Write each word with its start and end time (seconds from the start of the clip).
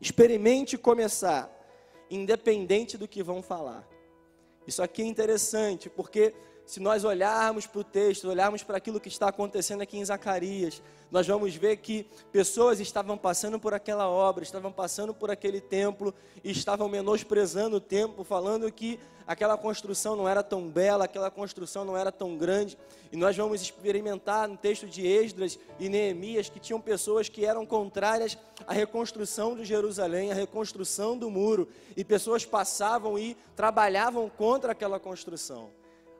Experimente 0.00 0.76
começar, 0.76 1.50
independente 2.10 2.96
do 2.96 3.08
que 3.08 3.22
vão 3.22 3.42
falar. 3.42 3.86
Isso 4.66 4.82
aqui 4.82 5.02
é 5.02 5.06
interessante, 5.06 5.88
porque 5.88 6.34
se 6.66 6.80
nós 6.80 7.04
olharmos 7.04 7.64
para 7.64 7.80
o 7.80 7.84
texto, 7.84 8.28
olharmos 8.28 8.64
para 8.64 8.76
aquilo 8.76 8.98
que 8.98 9.08
está 9.08 9.28
acontecendo 9.28 9.82
aqui 9.82 9.96
em 9.96 10.04
Zacarias, 10.04 10.82
nós 11.12 11.24
vamos 11.24 11.54
ver 11.54 11.76
que 11.76 12.04
pessoas 12.32 12.80
estavam 12.80 13.16
passando 13.16 13.60
por 13.60 13.72
aquela 13.72 14.08
obra, 14.08 14.42
estavam 14.42 14.72
passando 14.72 15.14
por 15.14 15.30
aquele 15.30 15.60
templo 15.60 16.12
e 16.42 16.50
estavam 16.50 16.88
menosprezando 16.88 17.76
o 17.76 17.80
templo, 17.80 18.24
falando 18.24 18.70
que 18.72 18.98
aquela 19.24 19.56
construção 19.56 20.16
não 20.16 20.28
era 20.28 20.42
tão 20.42 20.68
bela, 20.68 21.04
aquela 21.04 21.30
construção 21.30 21.84
não 21.84 21.96
era 21.96 22.10
tão 22.10 22.36
grande. 22.36 22.76
E 23.12 23.16
nós 23.16 23.36
vamos 23.36 23.62
experimentar 23.62 24.48
no 24.48 24.56
texto 24.56 24.88
de 24.88 25.06
Esdras 25.06 25.56
e 25.78 25.88
Neemias 25.88 26.48
que 26.48 26.58
tinham 26.58 26.80
pessoas 26.80 27.28
que 27.28 27.44
eram 27.44 27.64
contrárias 27.64 28.36
à 28.66 28.72
reconstrução 28.72 29.54
de 29.54 29.64
Jerusalém, 29.64 30.32
à 30.32 30.34
reconstrução 30.34 31.16
do 31.16 31.30
muro, 31.30 31.68
e 31.96 32.04
pessoas 32.04 32.44
passavam 32.44 33.16
e 33.16 33.36
trabalhavam 33.54 34.28
contra 34.28 34.72
aquela 34.72 34.98
construção. 34.98 35.70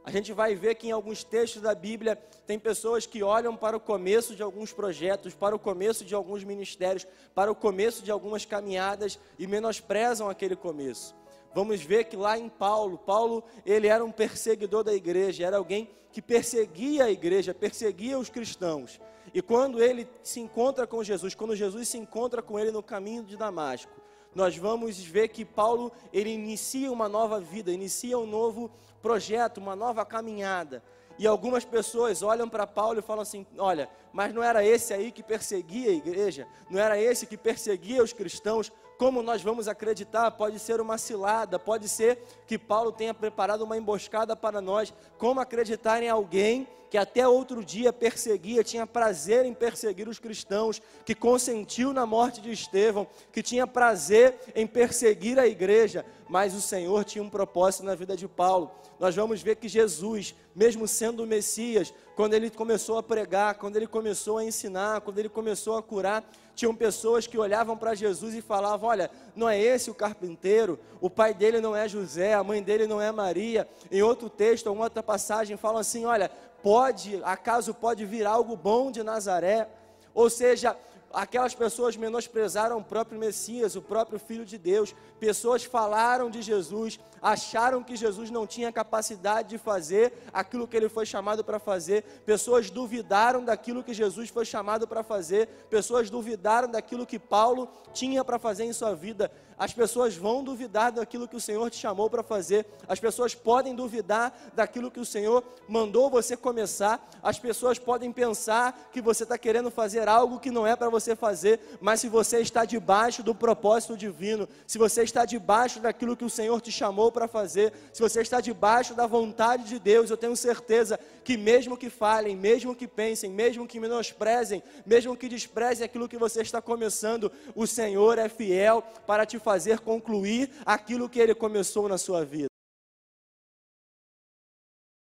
A 0.07 0.11
gente 0.13 0.33
vai 0.33 0.55
ver 0.55 0.77
que 0.77 0.87
em 0.87 0.93
alguns 0.93 1.25
textos 1.25 1.61
da 1.61 1.75
Bíblia 1.75 2.15
tem 2.47 2.61
pessoas 2.61 3.07
que 3.07 3.25
olham 3.25 3.57
para 3.57 3.77
o 3.77 3.81
começo 3.81 4.37
de 4.37 4.43
alguns 4.43 4.73
projetos, 4.73 5.35
para 5.35 5.57
o 5.57 5.59
começo 5.59 6.05
de 6.05 6.15
alguns 6.15 6.45
ministérios, 6.45 7.05
para 7.35 7.51
o 7.51 7.57
começo 7.57 8.05
de 8.05 8.13
algumas 8.13 8.45
caminhadas 8.45 9.19
e 9.37 9.49
menosprezam 9.49 10.31
aquele 10.31 10.55
começo. 10.55 11.13
Vamos 11.53 11.83
ver 11.83 12.05
que 12.05 12.17
lá 12.17 12.39
em 12.39 12.49
Paulo, 12.49 12.99
Paulo, 12.99 13.43
ele 13.65 13.89
era 13.89 14.05
um 14.05 14.13
perseguidor 14.13 14.85
da 14.85 14.95
igreja, 14.95 15.45
era 15.45 15.57
alguém 15.57 15.91
que 16.13 16.23
perseguia 16.23 17.07
a 17.07 17.11
igreja, 17.11 17.53
perseguia 17.53 18.17
os 18.17 18.31
cristãos. 18.31 19.01
E 19.35 19.43
quando 19.43 19.83
ele 19.83 20.07
se 20.23 20.39
encontra 20.39 20.87
com 20.87 21.03
Jesus, 21.03 21.35
quando 21.35 21.57
Jesus 21.57 21.89
se 21.89 21.99
encontra 21.99 22.41
com 22.41 22.61
ele 22.61 22.71
no 22.71 22.81
caminho 22.81 23.25
de 23.25 23.37
Damasco, 23.37 24.06
nós 24.37 24.55
vamos 24.55 24.99
ver 24.99 25.29
que 25.29 25.47
Paulo 25.47 25.91
ele 26.13 26.29
inicia 26.29 26.93
uma 26.93 27.09
nova 27.09 27.41
vida, 27.41 27.73
inicia 27.73 28.19
um 28.19 28.27
novo 28.27 28.71
projeto, 29.01 29.57
uma 29.57 29.75
nova 29.75 30.05
caminhada. 30.05 30.83
E 31.19 31.27
algumas 31.27 31.65
pessoas 31.65 32.23
olham 32.23 32.47
para 32.47 32.67
Paulo 32.67 32.99
e 32.99 33.03
falam 33.03 33.23
assim: 33.23 33.47
olha, 33.57 33.89
mas 34.13 34.35
não 34.35 34.43
era 34.43 34.63
esse 34.63 34.93
aí 34.93 35.11
que 35.11 35.23
perseguia 35.23 35.89
a 35.89 35.95
igreja, 35.95 36.47
não 36.69 36.79
era 36.79 37.01
esse 37.01 37.27
que 37.27 37.39
perseguia 37.39 38.03
os 38.03 38.13
cristãos. 38.13 38.71
Como 38.99 39.23
nós 39.23 39.43
vamos 39.43 39.69
acreditar? 39.69 40.31
Pode 40.31 40.59
ser 40.59 40.81
uma 40.81 40.97
cilada, 40.97 41.59
pode 41.59 41.89
ser 41.89 42.19
que 42.47 42.59
Paulo 42.59 42.91
tenha 42.91 43.13
preparado 43.13 43.63
uma 43.63 43.77
emboscada 43.77 44.35
para 44.35 44.61
nós. 44.61 44.93
Como 45.19 45.41
acreditar 45.41 46.03
em 46.03 46.09
alguém 46.09 46.67
que 46.89 46.97
até 46.97 47.27
outro 47.27 47.65
dia 47.65 47.93
perseguia, 47.93 48.63
tinha 48.63 48.87
prazer 48.87 49.45
em 49.45 49.53
perseguir 49.53 50.09
os 50.09 50.19
cristãos, 50.19 50.81
que 51.05 51.15
consentiu 51.15 51.93
na 51.93 52.07
morte 52.07 52.41
de 52.41 52.51
Estevão, 52.51 53.07
que 53.33 53.43
tinha 53.43 53.67
prazer 53.67 54.37
em 54.55 54.67
perseguir 54.67 55.39
a 55.39 55.47
igreja, 55.47 56.07
mas 56.29 56.55
o 56.55 56.61
Senhor 56.61 57.05
tinha 57.05 57.23
um 57.23 57.29
propósito 57.31 57.85
na 57.85 57.95
vida 57.95 58.17
de 58.17 58.29
Paulo. 58.29 58.71
Nós 58.99 59.15
vamos 59.15 59.43
ver 59.43 59.57
que 59.57 59.69
Jesus, 59.69 60.35
mesmo 60.55 60.89
sendo 60.89 61.23
o 61.23 61.27
Messias, 61.27 61.93
quando 62.15 62.35
ele 62.35 62.49
começou 62.49 62.97
a 62.97 63.03
pregar, 63.03 63.57
quando 63.57 63.77
ele 63.77 63.87
começou 63.87 64.39
a 64.39 64.45
ensinar, 64.45 65.03
quando 65.03 65.19
ele 65.19 65.29
começou 65.29 65.77
a 65.77 65.83
curar, 65.83 66.25
tinham 66.55 66.75
pessoas 66.75 67.27
que 67.27 67.37
olhavam 67.37 67.77
para 67.77 67.95
Jesus 67.95 68.35
e 68.35 68.41
falavam: 68.41 68.86
Olha, 68.87 69.11
não 69.35 69.49
é 69.49 69.61
esse 69.61 69.91
o 69.91 69.95
carpinteiro, 69.95 70.79
o 71.01 71.11
pai 71.11 71.35
dele 71.35 71.61
não 71.61 71.75
é 71.75 71.89
José, 71.89 72.35
a 72.35 72.45
mãe 72.45 72.63
dele 72.63 72.87
não 72.87 73.01
é 73.01 73.13
Maria. 73.13 73.69
Em 73.91 74.03
outro 74.03 74.31
texto, 74.31 74.73
em 74.73 74.79
outra 74.79 75.03
passagem, 75.03 75.57
falam 75.57 75.79
assim: 75.79 76.05
Olha, 76.07 76.31
pode, 76.63 77.21
acaso 77.25 77.75
pode 77.75 78.05
vir 78.05 78.27
algo 78.27 78.57
bom 78.57 78.91
de 78.91 79.03
Nazaré? 79.03 79.69
Ou 80.15 80.31
seja, 80.31 80.77
aquelas 81.13 81.55
pessoas 81.55 81.97
menosprezaram 81.97 82.79
o 82.79 82.85
próprio 82.85 83.19
Messias, 83.19 83.77
o 83.77 83.83
próprio 83.83 84.19
Filho 84.19 84.45
de 84.45 84.59
Deus. 84.59 84.95
Pessoas 85.19 85.65
falaram 85.65 86.31
de 86.31 86.43
Jesus, 86.43 87.01
acharam 87.23 87.83
que 87.83 87.97
Jesus 87.97 88.31
não 88.31 88.47
tinha 88.47 88.71
capacidade 88.71 89.49
de 89.49 89.59
fazer 89.59 90.13
aquilo 90.33 90.69
que 90.69 90.77
ele 90.77 90.89
foi 90.89 91.07
chamado 91.07 91.43
para 91.43 91.59
fazer. 91.59 92.03
Pessoas 92.25 92.71
duvidaram 92.71 93.45
daquilo 93.45 93.83
que 93.83 93.95
Jesus 93.95 94.29
foi 94.29 94.45
chamado 94.45 94.87
para 94.87 95.03
fazer. 95.03 95.49
Pessoas 95.71 96.11
duvidaram 96.11 96.69
daquilo 96.69 97.07
que 97.07 97.19
Paulo 97.19 97.69
tinha 97.95 98.25
para 98.25 98.39
fazer 98.39 98.65
em 98.65 98.73
sua 98.73 98.95
vida. 98.95 99.31
As 99.59 99.73
pessoas 99.73 100.15
vão 100.15 100.45
duvidar 100.45 100.93
daquilo 100.93 101.27
que 101.27 101.37
o 101.37 101.41
Senhor 101.41 101.71
te 101.71 101.79
chamou 101.79 102.11
para 102.11 102.23
fazer. 102.23 102.67
As 102.87 103.01
pessoas 103.01 103.35
podem 103.35 103.75
duvidar 103.75 104.53
daquilo 104.55 104.91
que 104.91 105.01
o 105.01 105.05
Senhor 105.05 105.43
mandou 105.67 106.11
você 106.11 106.37
começar. 106.37 107.09
As 107.23 107.39
pessoas 107.39 107.79
podem 107.79 108.13
pensar 108.13 108.91
que 108.93 109.01
você 109.01 109.23
está 109.23 109.39
querendo 109.39 109.71
fazer 109.71 110.09
algo 110.09 110.39
que 110.39 110.51
não 110.51 110.67
é 110.67 110.77
para 110.77 110.91
você 110.91 110.96
fazer. 111.15 111.61
Mas 111.81 112.01
se 112.01 112.09
você 112.09 112.39
está 112.39 112.65
debaixo 112.65 113.23
do 113.23 113.35
propósito 113.35 113.97
divino, 113.97 114.49
se 114.67 114.79
você 114.79 115.03
está 115.03 115.25
debaixo 115.25 115.81
daquilo 115.81 116.17
que 116.17 116.25
o 116.25 116.31
Senhor 116.31 116.61
te 116.61 116.73
chamou 116.73 117.13
para 117.13 117.29
fazer, 117.29 117.73
se 117.93 118.01
você 118.01 118.23
está 118.23 118.41
debaixo 118.41 118.95
da 118.95 119.07
vontade 119.07 119.65
de 119.65 119.79
Deus, 119.79 120.09
eu 120.09 120.17
tenho 120.17 120.37
certeza 120.37 120.99
que 121.23 121.37
mesmo 121.37 121.77
que 121.77 121.91
falem, 121.91 122.35
mesmo 122.35 122.75
que 122.75 122.89
pensem, 122.89 123.31
mesmo 123.31 123.67
que 123.67 123.79
menosprezem, 123.79 124.63
mesmo 124.87 125.17
que 125.17 125.29
desprezem 125.29 125.85
aquilo 125.85 126.09
que 126.09 126.17
você 126.17 126.41
está 126.41 126.63
começando, 126.63 127.31
o 127.55 127.67
Senhor 127.67 128.19
é 128.19 128.29
fiel 128.29 128.83
para 129.07 129.27
te 129.27 129.39
fazer 129.39 129.81
concluir 129.81 130.51
aquilo 130.65 131.09
que 131.09 131.21
ele 131.21 131.35
começou 131.35 131.89
na 131.89 131.99
sua 131.99 132.25
vida. 132.25 132.56